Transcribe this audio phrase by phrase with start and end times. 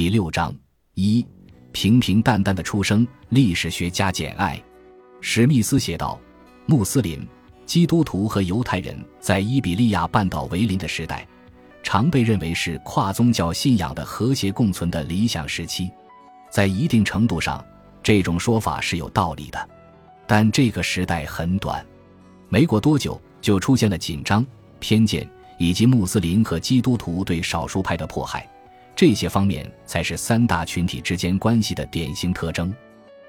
[0.00, 0.50] 第六章
[0.94, 1.22] 一
[1.72, 4.58] 平平淡淡的出生，历史学家简爱
[5.20, 6.18] 史密斯写道：
[6.64, 7.22] 穆斯林、
[7.66, 11.28] 基督徒和犹太人在伊比利亚半岛为邻的时代，
[11.82, 15.90] 常被认为是跨宗教信仰的和谐共存的理想时期。
[16.48, 17.62] 在一定程度上，
[18.02, 19.68] 这种说法是有道理的，
[20.26, 21.84] 但这个时代很短，
[22.48, 24.42] 没过多久就出现了紧张、
[24.78, 25.28] 偏见
[25.58, 28.50] 以及穆斯林和基督徒对少数派的迫害。
[29.00, 32.70] 这些方面才是三大群体之间关系的典型特征。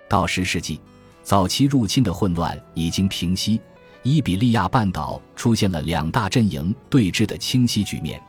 [0.09, 0.81] 到十世纪，
[1.23, 3.57] 早期入侵的混乱已经平息，
[4.03, 8.21] 伊比利亚半岛出现了两大阵营对峙的清晰局面：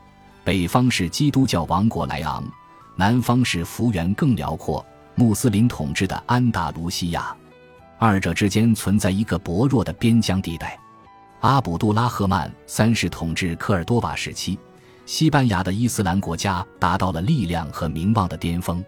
[0.45, 2.45] 北方是基督教王国莱昂，
[2.95, 7.37] 南方是幅员更辽阔、穆斯林统治的安达卢西亚。
[7.99, 10.79] 二者之间存在一个薄弱的边疆地带。
[11.41, 14.57] 阿卜杜拉赫曼三世统治科尔多瓦时期。
[15.05, 18.85] 西班牙的伊斯兰国家达到了力量和名望的巅峰，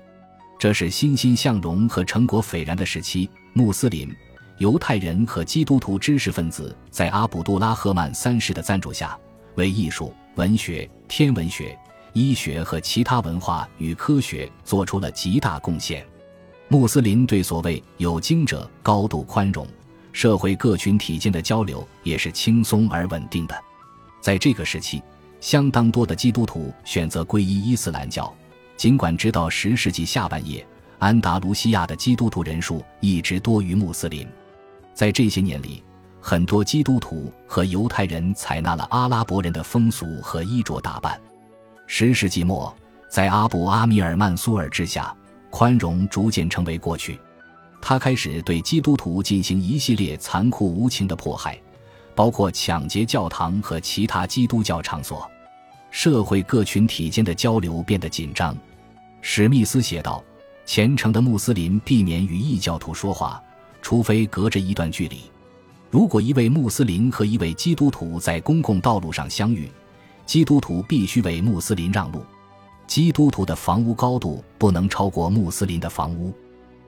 [0.58, 3.28] 这是欣欣向荣和成果斐然的时期。
[3.52, 4.12] 穆斯林、
[4.58, 9.18] 犹太人和基督徒知识分子在阿卜杜拉赫曼三世的赞助下，
[9.56, 11.76] 为艺术、文学、天文学、
[12.12, 16.04] 医学和其他文化与科学做出了极大贡献。
[16.68, 19.66] 穆斯林对所谓有经者高度宽容，
[20.12, 23.54] 社会各群体间的交流也是轻松而稳定的。
[24.20, 25.02] 在这个时期。
[25.44, 28.34] 相当多的基督徒选择皈依伊斯兰教，
[28.78, 30.66] 尽管直到十世纪下半叶，
[30.98, 34.26] 安达卢西亚的基督徒人数一直多于穆斯林。
[34.94, 35.84] 在这些年里，
[36.18, 41.20] 很多基督徒和犹太人采纳了阿拉伯人的风俗和衣着打扮。
[41.86, 42.74] 十世纪末，
[43.10, 45.14] 在阿布阿米尔曼苏尔之下，
[45.50, 47.20] 宽容逐渐成为过去。
[47.82, 51.60] 他开始对基督徒进行一系列残酷无情的迫害，
[52.14, 55.30] 包括抢劫教堂和其他基督教场所。
[55.96, 58.54] 社会各群体间的交流变得紧张，
[59.20, 60.22] 史密斯写道
[60.66, 63.40] ：“虔诚的穆斯林避免与异教徒说话，
[63.80, 65.20] 除非隔着一段距离。
[65.92, 69.70] 如果一位穆斯林和一位基督徒在公共道路上相遇，
[70.26, 72.24] 基督徒必须为穆斯林让路。
[72.88, 76.34] 基督徒的房屋高度不能超过穆斯林的房屋。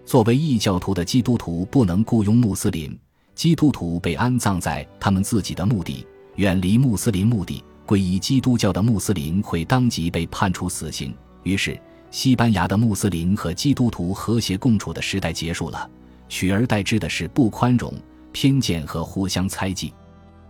[0.04, 2.98] 作为异教徒的基督徒不能雇佣穆斯林。
[3.36, 11.14] 基督徒被安葬在他们自己的墓地，远离穆斯林墓地。”皈依基督教的穆斯林会当即被判处死刑。
[11.44, 11.80] 于是，
[12.10, 15.88] 西班牙的穆斯林和基督徒和谐共处的时代结束了，
[16.28, 17.94] 取而代之的是不宽容、
[18.32, 19.94] 偏见和互相猜忌。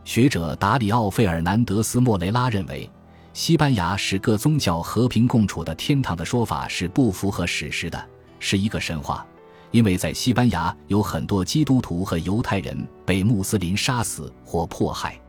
[0.02, 2.88] 学者达里奥·费尔南德斯·莫雷拉认为，
[3.34, 8.02] 西班牙是各宗教和平共处的天堂的说法是不符合史实的，
[8.40, 9.26] 是一个神话。
[9.72, 15.20] 因为在西班牙有很多基督徒和犹太人被穆斯林杀死或迫害，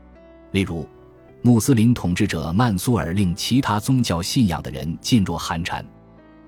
[0.51, 0.87] 例如。
[1.47, 5.83] 穆斯林统治者曼苏尔令其他宗教信仰的人噤若寒蝉，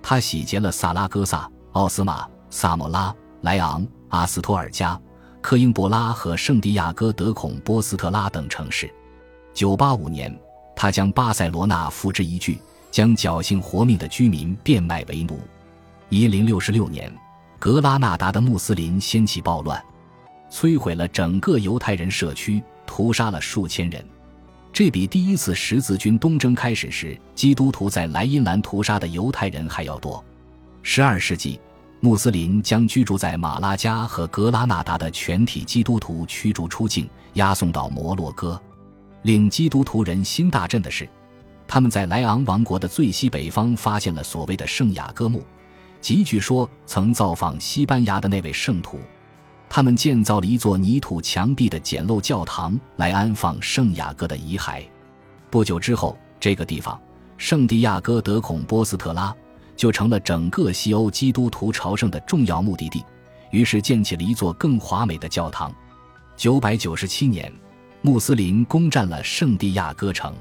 [0.01, 4.99] 他洗劫了萨拉戈萨、奥斯马、萨莫拉、莱昂、阿斯托尔加、
[5.39, 8.93] 科英布拉和圣地亚哥德孔波斯特拉等城市。
[9.55, 10.39] 985年，
[10.75, 12.59] 他将巴塞罗那付之一炬，
[12.91, 15.39] 将侥幸活命的居民变卖为奴。
[16.09, 17.09] 1066年，
[17.57, 19.81] 格拉纳达的穆斯林掀起暴乱，
[20.51, 24.05] 摧毁了整个犹太人社区，屠杀了数千人。
[24.79, 30.23] 这比第一次十字军东征开始时基督徒在莱茵兰屠杀的犹太人还要多。
[30.83, 31.59] 十二世纪，
[31.99, 38.57] 穆斯林将居住在马拉加和格拉纳达的全体基督徒驱逐出境，押送到摩洛哥。
[39.23, 41.05] 令基督徒人心大振的是，
[41.67, 45.43] 他们在莱昂王国的最西北方发现了所谓的圣雅各墓，
[45.99, 48.97] 即据说曾造访西班牙的那位圣徒。
[49.69, 54.83] 他们建造了一座泥土墙壁的简陋教堂来安放圣雅各的遗骸。
[55.51, 56.99] 不久之后，这个地方
[57.37, 59.33] 圣地亚哥德孔波斯特拉
[59.75, 63.05] 就成了整个西欧基督徒朝圣的重要目的地。
[63.51, 65.73] 于是建起了一座更华美的教堂。
[66.35, 67.51] 九百九十七年，
[68.01, 70.33] 穆斯林攻占了圣地亚哥城，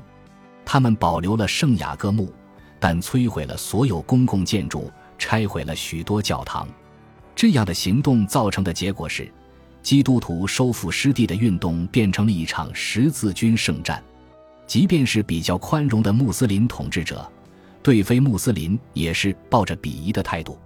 [0.64, 2.32] 他们保留了圣雅各墓，
[2.78, 6.68] 但摧毁了所有公共建筑，拆毁了许多教堂。
[7.38, 9.32] 这样的行动造成的结果是，
[9.80, 14.02] 基督徒收复失地的运动变成了一场十字军圣战。
[14.66, 17.24] 即便是比较宽容的穆斯林统治者，
[17.80, 20.58] 对非穆斯林也是抱着鄙夷的态度，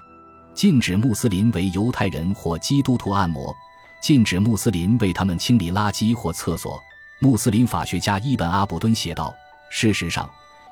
[0.54, 3.54] 禁止穆斯林为犹太人或基督徒按摩，
[4.00, 6.80] 禁止穆斯林为他们清理垃圾或厕所。
[7.20, 9.34] 穆斯林法学家伊本·阿卜敦写道
[9.69, 10.26] ：“事实上，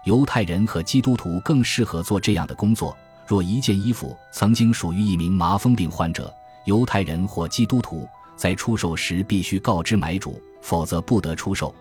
[0.07, 2.97] 犹太人和基督徒更适合做这样的工作。”
[3.31, 6.35] 若一件衣服曾经属于一名麻风病患者，
[6.65, 8.05] 犹太人或基督徒
[8.35, 11.73] 在出售时必须告知买主，否则不得出售。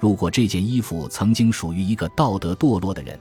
[0.00, 3.16] 如果这件衣服曾经属于一个道德堕落的人，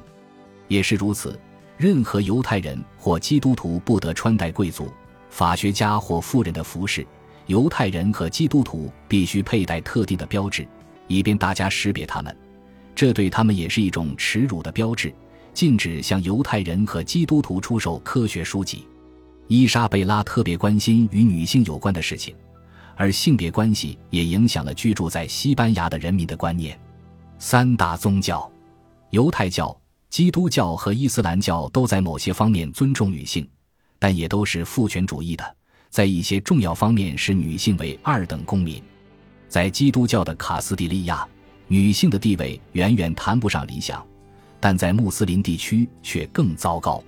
[0.68, 1.40] 也是如此。
[1.78, 4.92] 任何犹太人或基督徒不得穿戴贵族、
[5.30, 7.06] 法学家或富人的服饰。
[7.46, 10.68] 犹太人和基督徒必须佩戴特定的标志，
[11.06, 12.36] 以便大家识别他们。
[12.96, 15.14] 这对他们也是一种耻辱的标志。
[15.56, 18.86] 禁止向犹太人和基督徒出售科学书籍。
[19.48, 22.36] 伊莎贝拉特别关心与女性有关的事情，
[22.98, 26.78] 而性别关系也影响了居住在西班牙的人民的观念。
[27.40, 28.52] 三大宗教：
[29.12, 29.76] 犹太教、
[30.10, 33.48] 基督教和伊斯兰教都在某些方面尊重女性，
[33.98, 35.56] 但也都是父权主义的，
[35.90, 38.84] 在一些重要方面视女性为二等公民。
[39.48, 41.26] 在基督教的卡斯蒂利亚，
[41.70, 44.06] 女性的地位远远谈不上理想。
[44.66, 47.00] 但在穆斯林地区却更糟糕，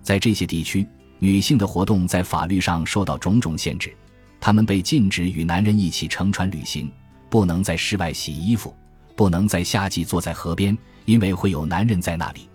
[0.00, 3.94] 在这些地区，女性的活动在法律上受到种种限制，
[4.40, 6.90] 她们被禁止与男人一起乘船旅行，
[7.28, 8.74] 不能在室外洗衣服，
[9.14, 10.74] 不能在夏季坐在河边，
[11.04, 12.48] 因为会有男人在那里。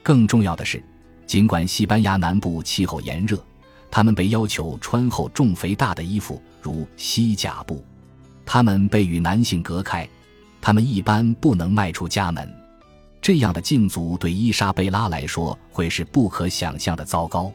[0.00, 0.80] 更重要的是，
[1.26, 3.44] 尽管西班牙南部气候炎热，
[3.90, 7.84] 她们被要求穿厚重肥大的衣服，如西甲布，
[8.46, 10.08] 她们被与男性隔开，
[10.60, 12.48] 她们一般不能迈出家门。
[13.28, 17.52] 这样的禁足对伊莎贝拉来说会是不可想象的糟糕。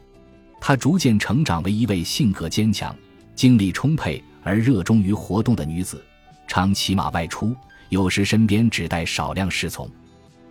[0.62, 2.96] 她逐渐成长为一位性格坚强、
[3.34, 6.06] 精力充沛而热衷于活动的女子，
[6.48, 7.56] 常骑马外出，
[7.90, 9.90] 有时身边只带少量侍从。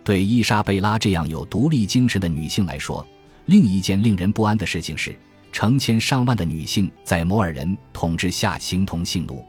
[0.03, 3.07] 对伊莎贝拉这样有独立精神的女性来说，
[3.45, 5.17] 另一件令人不安的事情是，
[5.53, 9.41] 成千上万的女性在摩尔人统治下形同性奴。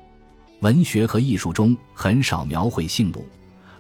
[0.60, 3.26] 文学和艺术中很少描绘性奴。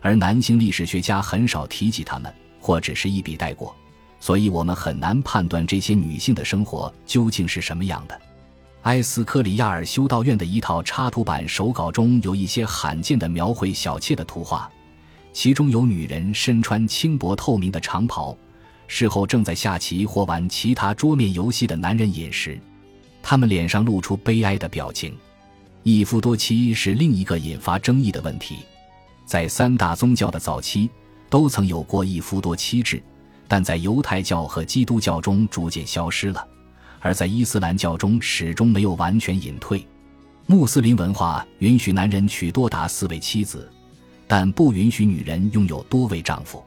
[0.04, 2.30] 而男性历史学家很少提及他们，
[2.60, 3.74] 或只是一笔带过，
[4.20, 8.20] 所以我们很难判断这些女性的生活究竟是什么样的。
[8.82, 14.70] 埃斯科里亚尔修道院的一套插图版手稿中有一些罕见的描绘小妾的图画，
[15.32, 18.36] 其中有女人身穿轻薄透明的长袍，
[18.86, 22.60] 事后正在下棋或玩其他桌面游戏的男人饮食，
[23.22, 25.16] 他们脸上露出悲哀的表情。
[25.82, 28.58] 一夫多妻是另一个引发争议的问题。
[29.24, 30.90] 在三大宗教的早期，
[31.30, 33.02] 都曾有过一夫多妻制，
[33.48, 36.46] 但在犹太教和基督教中逐渐消失了，
[37.00, 39.86] 而在伊斯兰教中始终没有完全隐退。
[40.46, 43.70] 穆斯林文化允许男人娶多达四位妻子，
[44.26, 46.62] 但不允许女人拥有多位丈夫。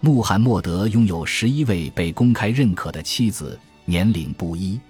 [0.00, 4.80] 穆罕默德拥有十一位被公开认可的妻子，年龄不一。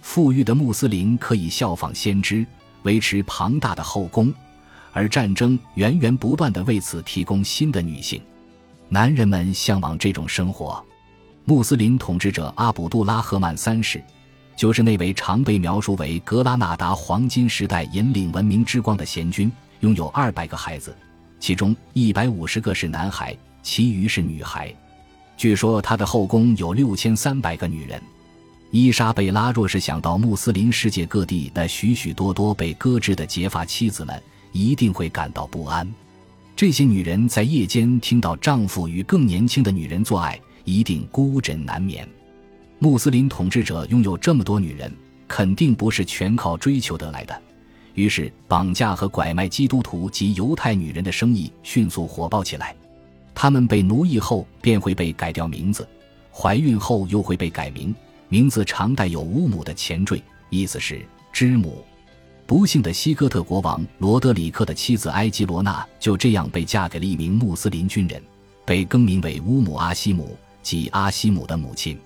[0.00, 2.46] 富裕的穆斯林可以效仿先知，
[2.84, 4.32] 维持庞大的后宫。
[4.92, 8.20] 而战争源源不断地为此提供新的女性，
[8.88, 10.84] 男人们向往这种生活。
[11.44, 14.02] 穆斯林统治者阿卜杜拉赫曼三世，
[14.56, 19.50] 就是那位常被描述为格拉纳达黄金时代引领文明之光的贤君，
[19.80, 20.96] 拥有二百个孩子，
[21.40, 24.72] 其中一百五十个是男孩，其余是女孩。
[25.36, 28.00] 据说他的后宫有六千三百个女人。
[28.70, 34.22] 伊莎贝拉若是想到穆斯林世界各地那许许多多被搁置的结发妻子们，
[34.52, 35.90] 一定会感到不安。
[36.54, 42.06] 这些女人在夜间听到丈夫与更年轻的女人做爱，一定孤枕难眠。
[42.78, 44.92] 穆斯林统治者拥有这么多女人，
[45.26, 47.42] 肯定不是全靠追求得来的。
[47.94, 52.74] 于是，绑架和拐卖基督徒及犹太女人的生意迅速火爆起来。
[53.34, 55.86] 她们被奴役后便会被改掉名字，
[56.32, 57.94] 怀孕后又会被改名，
[58.28, 61.84] 名字常带有乌母的前缀，意思是之母。
[62.52, 68.22] 不幸的西哥特国王罗德里克的妻子埃吉罗娜就这样被嫁给了一名穆斯林军人，
[68.66, 71.98] 被更名为乌姆阿西姆，即阿西姆的母亲。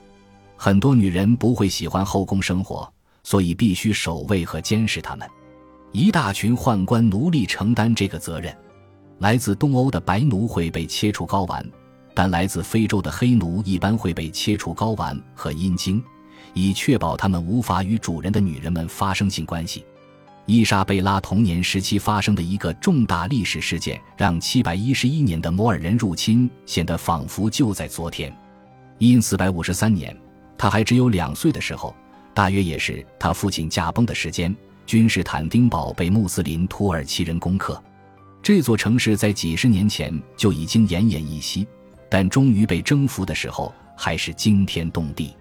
[0.56, 2.88] 很多女人不会喜欢后宫生活，
[3.24, 5.28] 所以必须守卫和监视他们。
[5.90, 8.56] 一大群宦官奴隶承担这个责任。
[9.18, 11.68] 来自东欧的白奴会被切除睾丸，
[12.14, 16.00] 但来自非洲的黑奴一般会被切除睾丸和阴茎，
[16.54, 19.84] 以确保他们无法与主人的女人们发生性关系。
[20.46, 28.32] 伊莎贝拉童年时期发生的一个重大历史事件，让711年的摩尔人入侵显得仿佛就在昨天。
[28.98, 30.16] 因453年，
[30.56, 31.92] 他还只有两岁的时候，
[32.32, 34.54] 大约也是他父亲驾崩的时间，
[34.86, 37.82] 君士坦丁堡被穆斯林土耳其人攻克。
[38.40, 41.66] 这座城市在几十年前就已经奄奄一息，
[42.08, 45.34] 但终于被征服的时候，还是惊天动地。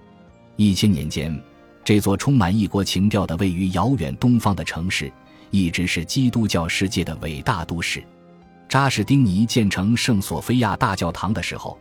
[0.55, 1.39] 一千年间。
[1.85, 5.09] 这座充满异国情调的位于遥远东方的城市，
[5.51, 8.03] 一直是基督教世界的伟大都市。
[8.67, 11.77] 扎什丁尼建成圣索菲亚大教堂的时候，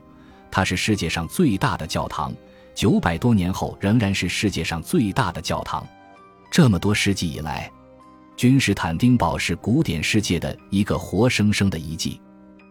[0.50, 2.34] 它是世界上最大的教堂。
[2.74, 5.86] 九百多年后，仍然是世界上最大的教堂。
[6.50, 7.70] 这么多世纪以来，
[8.36, 12.20] 君士坦丁堡是古典世界的一个活生生的遗迹。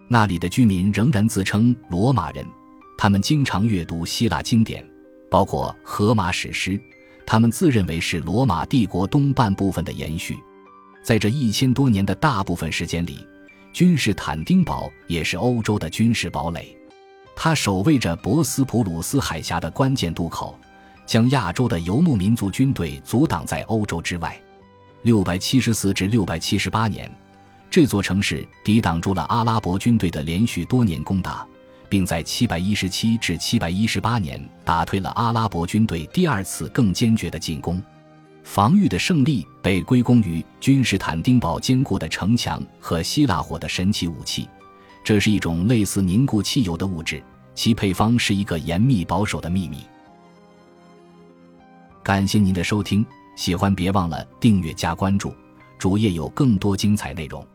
[0.08, 2.46] 那里的居民仍然自称罗马人，
[2.96, 4.88] 他们经常阅读希腊经典。
[5.32, 6.80] 包括荷马史诗。
[7.26, 10.38] 他们自认为是罗马帝国东半部分的延续。
[11.04, 13.26] 在这一千多年的大部分时间里，
[13.74, 16.78] 君士坦丁堡也是欧洲的军事堡垒。
[17.36, 20.58] 它守卫着博斯普鲁斯海峡的关键渡口，
[21.06, 24.40] 将亚洲的游牧民族军队阻挡在欧洲之外。
[25.02, 27.12] 六百七十四至六百七十八年，
[27.70, 31.46] 这座城市抵挡住了阿拉伯军队的连续多年攻打，
[31.94, 37.80] 并在七百一十七至七百一十八年打退了阿拉伯军队第二次更坚决的进攻。
[38.44, 44.50] 防御的胜利被归功于君士坦丁堡坚固的城墙和希腊火的神奇武器。
[45.04, 47.24] 这是一种类似凝固汽油的物质，
[47.54, 49.84] 其配方是一个严密保守的秘密。
[52.02, 55.32] 感谢您的收听，喜欢别忘了订阅加关注，
[55.78, 57.46] 主页有更多精彩内容。